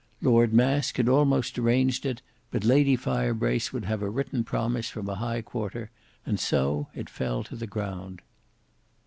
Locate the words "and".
6.25-6.39